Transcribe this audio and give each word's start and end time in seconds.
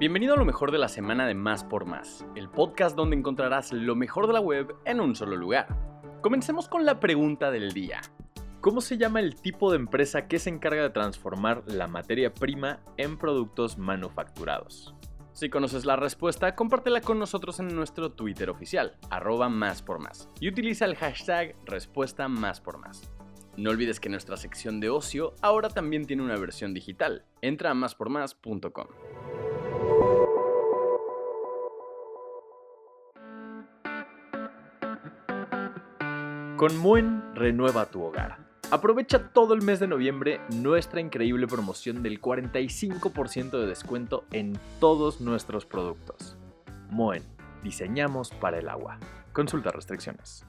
Bienvenido 0.00 0.32
a 0.32 0.38
lo 0.38 0.46
mejor 0.46 0.72
de 0.72 0.78
la 0.78 0.88
semana 0.88 1.26
de 1.26 1.34
Más 1.34 1.62
por 1.62 1.84
Más, 1.84 2.24
el 2.34 2.48
podcast 2.48 2.96
donde 2.96 3.16
encontrarás 3.16 3.70
lo 3.70 3.94
mejor 3.94 4.28
de 4.28 4.32
la 4.32 4.40
web 4.40 4.74
en 4.86 4.98
un 4.98 5.14
solo 5.14 5.36
lugar. 5.36 5.76
Comencemos 6.22 6.68
con 6.68 6.86
la 6.86 6.98
pregunta 6.98 7.50
del 7.50 7.72
día. 7.72 8.00
¿Cómo 8.62 8.80
se 8.80 8.96
llama 8.96 9.20
el 9.20 9.34
tipo 9.34 9.70
de 9.70 9.76
empresa 9.76 10.26
que 10.26 10.38
se 10.38 10.48
encarga 10.48 10.80
de 10.84 10.88
transformar 10.88 11.64
la 11.66 11.86
materia 11.86 12.32
prima 12.32 12.80
en 12.96 13.18
productos 13.18 13.76
manufacturados? 13.76 14.94
Si 15.34 15.50
conoces 15.50 15.84
la 15.84 15.96
respuesta, 15.96 16.56
compártela 16.56 17.02
con 17.02 17.18
nosotros 17.18 17.60
en 17.60 17.76
nuestro 17.76 18.12
Twitter 18.12 18.48
oficial, 18.48 18.96
arroba 19.10 19.50
más 19.50 19.82
por 19.82 19.98
más, 19.98 20.30
y 20.40 20.48
utiliza 20.48 20.86
el 20.86 20.96
hashtag 20.96 21.56
respuesta 21.66 22.26
más 22.26 22.62
por 22.62 22.78
más. 22.78 23.02
No 23.58 23.68
olvides 23.68 24.00
que 24.00 24.08
nuestra 24.08 24.38
sección 24.38 24.80
de 24.80 24.88
ocio 24.88 25.34
ahora 25.42 25.68
también 25.68 26.06
tiene 26.06 26.22
una 26.22 26.38
versión 26.38 26.72
digital. 26.72 27.26
Entra 27.42 27.72
a 27.72 27.74
máspormás.com. 27.74 28.86
Con 36.60 36.76
Muen 36.76 37.22
renueva 37.34 37.86
tu 37.86 38.02
hogar. 38.02 38.36
Aprovecha 38.70 39.32
todo 39.32 39.54
el 39.54 39.62
mes 39.62 39.80
de 39.80 39.88
noviembre 39.88 40.42
nuestra 40.50 41.00
increíble 41.00 41.46
promoción 41.46 42.02
del 42.02 42.20
45% 42.20 43.58
de 43.58 43.66
descuento 43.66 44.26
en 44.30 44.60
todos 44.78 45.22
nuestros 45.22 45.64
productos. 45.64 46.36
Moen, 46.90 47.22
diseñamos 47.64 48.28
para 48.28 48.58
el 48.58 48.68
agua. 48.68 48.98
Consulta 49.32 49.70
restricciones. 49.70 50.44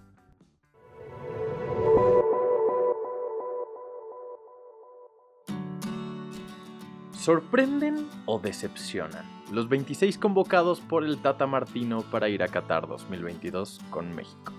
¿Sorprenden 7.14 8.06
o 8.26 8.38
decepcionan 8.38 9.24
los 9.50 9.70
26 9.70 10.18
convocados 10.18 10.82
por 10.82 11.06
el 11.06 11.22
Tata 11.22 11.48
Martino 11.48 12.02
para 12.12 12.28
ir 12.28 12.44
a 12.44 12.50
Qatar 12.50 12.86
2022 12.90 13.80
con 13.90 14.14
México? 14.14 14.52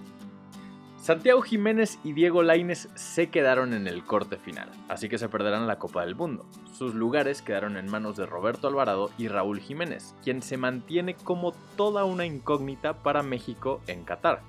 Santiago 1.02 1.42
Jiménez 1.42 1.98
y 2.04 2.12
Diego 2.12 2.44
Laines 2.44 2.88
se 2.94 3.28
quedaron 3.28 3.74
en 3.74 3.88
el 3.88 4.04
corte 4.04 4.36
final, 4.36 4.70
así 4.88 5.08
que 5.08 5.18
se 5.18 5.28
perderán 5.28 5.66
la 5.66 5.80
Copa 5.80 6.04
del 6.04 6.14
Mundo. 6.14 6.46
Sus 6.72 6.94
lugares 6.94 7.42
quedaron 7.42 7.76
en 7.76 7.90
manos 7.90 8.16
de 8.16 8.24
Roberto 8.24 8.68
Alvarado 8.68 9.10
y 9.18 9.26
Raúl 9.26 9.58
Jiménez, 9.58 10.14
quien 10.22 10.42
se 10.42 10.56
mantiene 10.56 11.14
como 11.14 11.54
toda 11.76 12.04
una 12.04 12.24
incógnita 12.24 13.02
para 13.02 13.24
México 13.24 13.80
en 13.88 14.04
Qatar. 14.04 14.42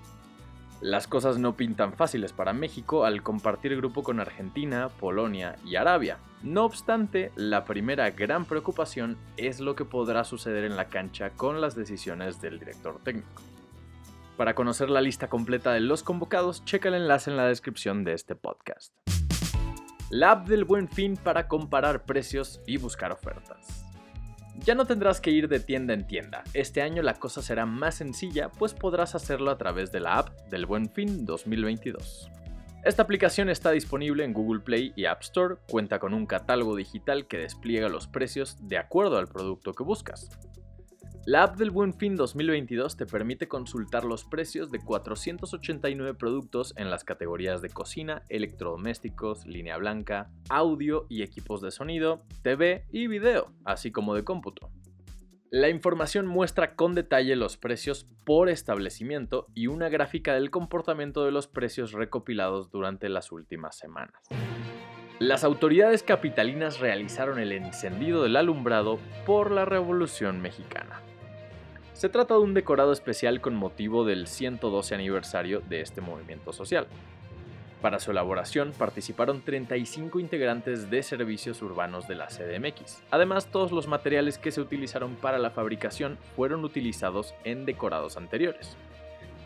Las 0.80 1.08
cosas 1.08 1.40
no 1.40 1.58
pintan 1.58 1.94
fáciles 1.94 2.34
para 2.34 2.54
México 2.54 3.04
al 3.04 3.24
compartir 3.24 3.76
grupo 3.76 4.04
con 4.04 4.20
Argentina, 4.20 4.90
Polonia 4.90 5.56
y 5.66 5.78
Arabia. 5.78 6.20
No 6.44 6.66
obstante, 6.66 7.32
la 7.36 7.66
primera 7.66 8.12
gran 8.12 8.46
preocupación 8.46 9.18
es 9.38 9.60
lo 9.60 9.76
que 9.76 9.86
podrá 9.86 10.24
suceder 10.24 10.66
en 10.66 10.78
la 10.78 10.86
cancha 10.86 11.32
con 11.32 11.62
las 11.62 11.74
decisiones 11.74 12.42
del 12.42 12.60
director 12.60 13.00
técnico. 13.04 13.42
Para 14.38 14.56
conocer 14.56 14.90
la 14.90 15.02
lista 15.02 15.28
completa 15.28 15.74
de 15.74 15.80
los 15.80 16.02
convocados, 16.02 16.66
checa 16.66 16.90
el 16.90 16.96
enlace 16.96 17.30
en 17.30 17.38
la 17.38 17.46
descripción 17.46 18.04
de 18.04 18.14
este 18.14 18.36
podcast. 18.36 18.92
La 20.10 20.32
app 20.32 20.48
del 20.48 20.66
buen 20.66 20.90
fin 20.90 21.18
para 21.18 21.48
comparar 21.48 22.04
precios 22.06 22.60
y 22.66 22.78
buscar 22.78 23.12
ofertas. 23.12 23.86
Ya 24.66 24.74
no 24.74 24.86
tendrás 24.86 25.22
que 25.22 25.30
ir 25.30 25.48
de 25.48 25.60
tienda 25.60 25.94
en 25.94 26.08
tienda. 26.08 26.44
Este 26.56 26.82
año 26.82 27.04
la 27.04 27.14
cosa 27.14 27.44
será 27.44 27.68
más 27.68 27.96
sencilla, 27.96 28.50
pues 28.50 28.74
podrás 28.74 29.14
hacerlo 29.14 29.52
a 29.52 29.58
través 29.60 29.92
de 29.92 30.00
la 30.00 30.18
app 30.18 30.30
del 30.50 30.66
Buen 30.66 30.90
Fin 30.90 31.26
2022. 31.26 32.32
Esta 32.84 33.04
aplicación 33.04 33.50
está 33.50 33.70
disponible 33.70 34.24
en 34.24 34.34
Google 34.34 34.62
Play 34.62 34.94
y 34.96 35.06
App 35.06 35.22
Store, 35.22 35.56
cuenta 35.70 36.00
con 36.00 36.14
un 36.14 36.26
catálogo 36.26 36.76
digital 36.76 37.28
que 37.28 37.38
despliega 37.38 37.88
los 37.88 38.08
precios 38.08 38.58
de 38.68 38.80
acuerdo 38.80 39.20
al 39.20 39.28
producto 39.28 39.74
que 39.74 39.84
buscas. 39.84 40.32
La 41.26 41.44
app 41.44 41.56
del 41.56 41.72
Buen 41.72 41.94
Fin 41.94 42.18
2022 42.18 42.98
te 42.98 43.06
permite 43.06 43.48
consultar 43.48 44.04
los 44.04 44.26
precios 44.26 44.72
de 44.72 44.80
489 44.80 46.16
productos 46.16 46.74
en 46.76 46.90
las 46.90 47.06
categorías 47.06 47.62
de 47.62 47.70
cocina, 47.70 48.24
electrodomésticos, 48.28 49.46
línea 49.46 49.78
blanca, 49.78 50.30
audio 50.50 51.06
y 51.08 51.22
equipos 51.22 51.62
de 51.62 51.72
sonido, 51.72 52.26
TV 52.42 52.84
y 52.92 53.08
video, 53.08 53.54
así 53.64 53.90
como 53.90 54.16
de 54.16 54.26
cómputo. 54.26 54.70
La 55.50 55.70
información 55.70 56.28
muestra 56.28 56.76
con 56.76 56.94
detalle 56.94 57.38
los 57.38 57.56
precios 57.56 58.06
por 58.26 58.50
establecimiento 58.50 59.48
y 59.54 59.68
una 59.68 59.88
gráfica 59.88 60.34
del 60.34 60.52
comportamiento 60.52 61.24
de 61.24 61.32
los 61.32 61.48
precios 61.48 61.94
recopilados 61.94 62.70
durante 62.70 63.08
las 63.08 63.32
últimas 63.32 63.78
semanas. 63.78 64.28
Las 65.20 65.46
autoridades 65.46 66.04
capitalinas 66.04 66.82
realizaron 66.82 67.40
el 67.40 67.54
encendido 67.54 68.24
del 68.24 68.36
alumbrado 68.36 69.00
por 69.26 69.52
la 69.52 69.64
Revolución 69.64 70.42
Mexicana. 70.42 71.02
Se 71.94 72.10
trata 72.10 72.34
de 72.34 72.40
un 72.42 72.56
decorado 72.56 72.92
especial 72.92 73.40
con 73.40 73.56
motivo 73.56 74.04
del 74.04 74.28
112 74.28 74.96
aniversario 74.96 75.62
de 75.62 75.82
este 75.82 76.02
movimiento 76.02 76.52
social. 76.52 76.88
Para 77.82 78.00
su 78.00 78.12
elaboración 78.12 78.74
participaron 78.78 79.42
35 79.42 80.20
integrantes 80.20 80.90
de 80.90 81.04
servicios 81.04 81.62
urbanos 81.62 82.08
de 82.08 82.16
la 82.16 82.28
CDMX. 82.28 83.04
Además, 83.12 83.48
todos 83.48 83.72
los 83.72 83.88
materiales 83.88 84.38
que 84.38 84.52
se 84.52 84.62
utilizaron 84.62 85.16
para 85.16 85.38
la 85.38 85.52
fabricación 85.52 86.18
fueron 86.36 86.66
utilizados 86.66 87.36
en 87.44 87.66
decorados 87.66 88.18
anteriores. 88.18 88.76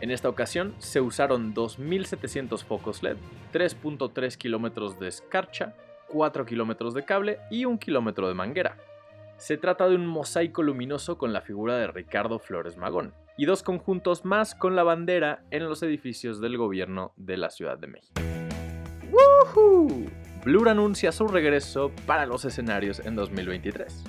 En 0.00 0.10
esta 0.10 0.28
ocasión 0.28 0.74
se 0.78 1.00
usaron 1.00 1.54
2.700 1.54 2.64
focos 2.64 3.02
LED, 3.02 3.18
3.3 3.52 4.36
kilómetros 4.36 4.98
de 4.98 5.08
escarcha, 5.08 5.74
4 6.08 6.46
kilómetros 6.46 6.94
de 6.94 7.04
cable 7.04 7.40
y 7.50 7.66
1 7.66 7.78
kilómetro 7.78 8.28
de 8.28 8.34
manguera. 8.34 8.76
Se 9.38 9.56
trata 9.56 9.88
de 9.88 9.94
un 9.94 10.04
mosaico 10.04 10.64
luminoso 10.64 11.16
con 11.16 11.32
la 11.32 11.42
figura 11.42 11.76
de 11.76 11.86
Ricardo 11.86 12.40
Flores 12.40 12.76
Magón 12.76 13.14
y 13.36 13.46
dos 13.46 13.62
conjuntos 13.62 14.24
más 14.24 14.56
con 14.56 14.74
la 14.74 14.82
bandera 14.82 15.44
en 15.52 15.68
los 15.68 15.80
edificios 15.84 16.40
del 16.40 16.56
gobierno 16.56 17.12
de 17.16 17.36
la 17.36 17.48
Ciudad 17.48 17.78
de 17.78 17.86
México. 17.86 18.20
¡Woohoo! 19.12 20.10
Blur 20.44 20.68
anuncia 20.68 21.12
su 21.12 21.28
regreso 21.28 21.92
para 22.04 22.26
los 22.26 22.44
escenarios 22.44 22.98
en 22.98 23.14
2023. 23.14 24.02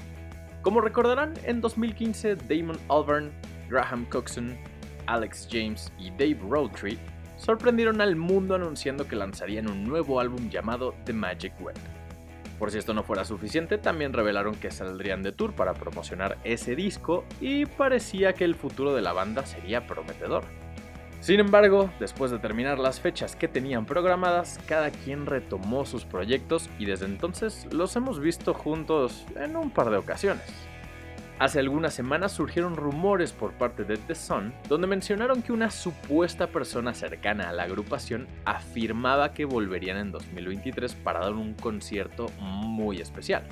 Como 0.64 0.82
recordarán, 0.82 1.36
en 1.44 1.62
2015 1.62 2.36
Damon 2.36 2.80
Albarn, 2.90 3.32
Graham 3.70 4.06
Coxon, 4.06 4.58
Alex 5.06 5.48
James 5.52 5.94
y 6.00 6.10
Dave 6.10 6.40
Rowntree 6.50 6.98
sorprendieron 7.38 8.02
al 8.02 8.16
mundo 8.16 8.56
anunciando 8.56 9.08
que 9.08 9.16
lanzarían 9.16 9.70
un 9.70 9.84
nuevo 9.84 10.20
álbum 10.20 10.50
llamado 10.50 10.96
The 11.06 11.14
Magic 11.14 11.54
Web. 11.62 11.78
Por 12.60 12.72
si 12.72 12.78
esto 12.78 12.94
no 12.94 13.04
fuera 13.04 13.24
suficiente, 13.24 13.78
también 13.78 14.12
revelaron 14.12 14.54
que 14.54 14.70
saldrían 14.70 15.24
de 15.24 15.32
tour 15.32 15.54
para 15.54 15.74
promocionar 15.74 16.38
ese 16.44 16.76
disco 16.76 17.24
y 17.40 17.66
parecía 17.66 18.34
que 18.34 18.44
el 18.44 18.54
futuro 18.54 18.94
de 18.94 19.02
la 19.02 19.14
banda 19.14 19.46
sería 19.46 19.88
prometedor. 19.88 20.44
Sin 21.22 21.40
embargo, 21.40 21.90
después 22.00 22.32
de 22.32 22.40
terminar 22.40 22.78
las 22.78 23.00
fechas 23.00 23.36
que 23.36 23.48
tenían 23.48 23.86
programadas, 23.86 24.60
cada 24.68 24.92
quien 24.92 25.26
retomó 25.26 25.86
sus 25.86 26.04
proyectos 26.06 26.70
y 26.78 26.86
desde 26.86 27.06
entonces 27.06 27.66
los 27.72 27.96
hemos 27.96 28.20
visto 28.20 28.54
juntos 28.54 29.26
en 29.36 29.56
un 29.56 29.72
par 29.72 29.90
de 29.90 29.98
ocasiones. 29.98 30.69
Hace 31.40 31.60
algunas 31.60 31.94
semanas 31.94 32.34
surgieron 32.34 32.76
rumores 32.76 33.32
por 33.32 33.54
parte 33.54 33.86
de 33.86 33.96
The 33.96 34.14
Sun 34.14 34.54
donde 34.68 34.88
mencionaron 34.88 35.42
que 35.42 35.54
una 35.54 35.72
supuesta 35.72 36.48
persona 36.48 36.94
cercana 36.94 37.50
a 37.50 37.54
la 37.54 37.64
agrupación 37.64 38.28
afirmaba 38.44 39.34
que 39.34 39.46
volverían 39.46 39.96
en 39.96 40.12
2023 40.12 40.96
para 40.96 41.22
dar 41.22 41.32
un 41.32 41.54
concierto 41.54 42.26
muy 42.40 43.00
especial. 43.00 43.44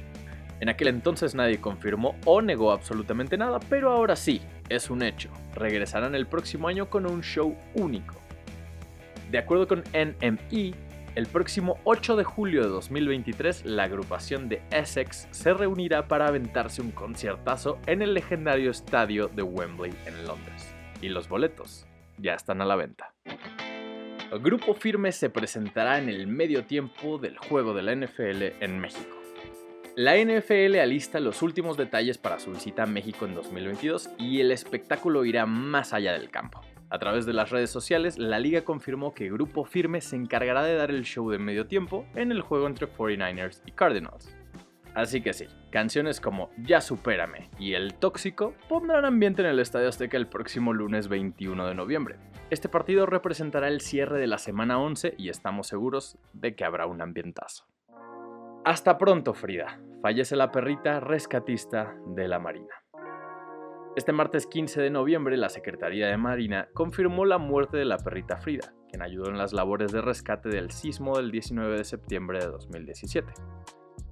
En 0.59 0.67
aquel 0.67 0.89
entonces 0.89 1.33
nadie 1.33 1.61
confirmó 1.61 2.17
o 2.25 2.41
negó 2.41 2.73
absolutamente 2.73 3.37
nada, 3.37 3.61
pero 3.69 3.89
ahora 3.91 4.17
sí, 4.17 4.41
es 4.67 4.89
un 4.89 5.01
hecho. 5.01 5.29
Regresarán 5.55 6.13
el 6.13 6.27
próximo 6.27 6.67
año 6.67 6.89
con 6.89 7.05
un 7.05 7.21
show 7.21 7.55
único. 7.73 8.15
De 9.31 9.37
acuerdo 9.37 9.65
con 9.65 9.83
NME, 9.93 10.73
el 11.17 11.25
próximo 11.25 11.79
8 11.83 12.15
de 12.15 12.23
julio 12.23 12.61
de 12.61 12.69
2023, 12.69 13.65
la 13.65 13.85
agrupación 13.85 14.49
de 14.49 14.61
Essex 14.69 15.27
se 15.31 15.51
reunirá 15.51 16.07
para 16.07 16.27
aventarse 16.27 16.79
un 16.79 16.91
conciertazo 16.91 17.79
en 17.87 18.03
el 18.03 18.13
legendario 18.13 18.69
estadio 18.69 19.27
de 19.27 19.41
Wembley 19.41 19.91
en 20.05 20.27
Londres. 20.27 20.71
Y 21.01 21.09
los 21.09 21.27
boletos 21.27 21.87
ya 22.19 22.35
están 22.35 22.61
a 22.61 22.65
la 22.65 22.75
venta. 22.75 23.15
El 24.31 24.39
grupo 24.41 24.75
firme 24.75 25.11
se 25.11 25.31
presentará 25.31 25.97
en 25.97 26.07
el 26.07 26.27
medio 26.27 26.65
tiempo 26.65 27.17
del 27.17 27.35
juego 27.39 27.73
de 27.73 27.81
la 27.81 27.95
NFL 27.95 28.63
en 28.63 28.77
México. 28.77 29.17
La 29.95 30.23
NFL 30.23 30.75
alista 30.79 31.19
los 31.19 31.41
últimos 31.41 31.77
detalles 31.77 32.19
para 32.19 32.37
su 32.37 32.51
visita 32.51 32.83
a 32.83 32.85
México 32.85 33.25
en 33.25 33.33
2022 33.33 34.11
y 34.19 34.39
el 34.39 34.51
espectáculo 34.51 35.25
irá 35.25 35.47
más 35.47 35.93
allá 35.93 36.13
del 36.13 36.29
campo. 36.29 36.61
A 36.89 36.99
través 36.99 37.25
de 37.25 37.33
las 37.33 37.49
redes 37.49 37.69
sociales, 37.69 38.17
la 38.17 38.39
liga 38.39 38.63
confirmó 38.63 39.13
que 39.13 39.29
Grupo 39.29 39.65
Firme 39.65 39.99
se 39.99 40.15
encargará 40.15 40.63
de 40.63 40.75
dar 40.75 40.89
el 40.89 41.03
show 41.03 41.29
de 41.29 41.37
medio 41.37 41.67
tiempo 41.67 42.05
en 42.15 42.31
el 42.31 42.41
juego 42.41 42.67
entre 42.67 42.87
49ers 42.87 43.61
y 43.65 43.71
Cardinals. 43.71 44.33
Así 44.95 45.21
que 45.21 45.33
sí, 45.33 45.45
canciones 45.69 46.19
como 46.19 46.49
Ya 46.57 46.81
Supérame 46.81 47.51
y 47.59 47.73
El 47.73 47.93
Tóxico 47.93 48.55
pondrán 48.67 49.05
ambiente 49.05 49.43
en 49.43 49.49
el 49.49 49.59
Estadio 49.59 49.89
Azteca 49.89 50.17
el 50.17 50.27
próximo 50.27 50.73
lunes 50.73 51.07
21 51.07 51.67
de 51.67 51.75
noviembre. 51.75 52.15
Este 52.49 52.69
partido 52.69 53.05
representará 53.05 53.67
el 53.67 53.81
cierre 53.81 54.17
de 54.17 54.27
la 54.27 54.37
semana 54.37 54.79
11 54.79 55.13
y 55.17 55.29
estamos 55.29 55.67
seguros 55.67 56.17
de 56.33 56.55
que 56.55 56.63
habrá 56.63 56.87
un 56.87 57.01
ambientazo. 57.01 57.67
Hasta 58.63 58.97
pronto, 58.97 59.33
Frida. 59.33 59.79
Fallece 60.01 60.35
la 60.35 60.51
perrita 60.51 60.99
rescatista 60.99 61.95
de 62.15 62.27
la 62.27 62.39
Marina. 62.39 62.86
Este 63.97 64.13
martes 64.13 64.45
15 64.45 64.79
de 64.79 64.91
noviembre, 64.91 65.37
la 65.37 65.49
Secretaría 65.49 66.05
de 66.05 66.17
Marina 66.17 66.69
confirmó 66.75 67.25
la 67.25 67.39
muerte 67.39 67.77
de 67.77 67.85
la 67.85 67.97
perrita 67.97 68.37
Frida, 68.37 68.71
quien 68.87 69.01
ayudó 69.01 69.31
en 69.31 69.39
las 69.39 69.53
labores 69.53 69.91
de 69.91 70.01
rescate 70.01 70.49
del 70.49 70.69
sismo 70.69 71.17
del 71.17 71.31
19 71.31 71.77
de 71.77 71.83
septiembre 71.83 72.37
de 72.37 72.45
2017. 72.45 73.33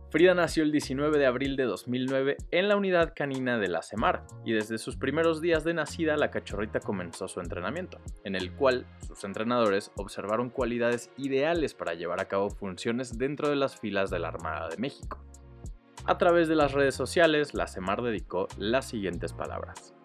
Frida 0.09 0.33
nació 0.33 0.63
el 0.63 0.71
19 0.71 1.19
de 1.19 1.27
abril 1.27 1.55
de 1.55 1.65
2009 1.65 2.37
en 2.49 2.67
la 2.67 2.77
unidad 2.77 3.13
canina 3.15 3.59
de 3.59 3.67
la 3.67 3.83
CEMAR 3.83 4.25
y 4.43 4.53
desde 4.53 4.79
sus 4.79 4.97
primeros 4.97 5.39
días 5.39 5.63
de 5.63 5.75
nacida 5.75 6.17
la 6.17 6.31
cachorrita 6.31 6.79
comenzó 6.79 7.27
su 7.27 7.39
entrenamiento, 7.39 8.01
en 8.23 8.35
el 8.35 8.53
cual 8.55 8.87
sus 9.05 9.23
entrenadores 9.23 9.91
observaron 9.97 10.49
cualidades 10.49 11.11
ideales 11.15 11.75
para 11.75 11.93
llevar 11.93 12.19
a 12.19 12.27
cabo 12.27 12.49
funciones 12.49 13.19
dentro 13.19 13.49
de 13.49 13.55
las 13.55 13.79
filas 13.79 14.09
de 14.09 14.17
la 14.17 14.29
Armada 14.29 14.67
de 14.67 14.77
México. 14.77 15.23
A 16.07 16.19
través 16.19 16.47
de 16.47 16.55
las 16.55 16.73
redes 16.73 16.93
sociales, 16.93 17.55
la 17.55 17.65
CEMAR 17.65 18.03
dedicó 18.03 18.47
las 18.59 18.85
siguientes 18.85 19.33
palabras. 19.33 19.95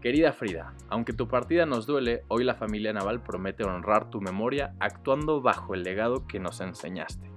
Querida 0.00 0.32
Frida, 0.32 0.74
aunque 0.88 1.12
tu 1.12 1.26
partida 1.26 1.66
nos 1.66 1.86
duele, 1.86 2.22
hoy 2.28 2.44
la 2.44 2.54
familia 2.54 2.92
naval 2.92 3.20
promete 3.20 3.64
honrar 3.64 4.10
tu 4.10 4.20
memoria 4.20 4.76
actuando 4.78 5.42
bajo 5.42 5.74
el 5.74 5.82
legado 5.82 6.28
que 6.28 6.38
nos 6.38 6.60
enseñaste. 6.60 7.32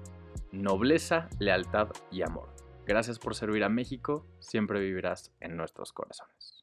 Nobleza, 0.51 1.27
lealtad 1.39 1.89
y 2.11 2.21
amor. 2.21 2.53
Gracias 2.85 3.17
por 3.17 3.33
servir 3.33 3.63
a 3.63 3.69
México, 3.69 4.27
siempre 4.39 4.79
vivirás 4.79 5.33
en 5.39 5.57
nuestros 5.57 5.91
corazones. 5.91 6.62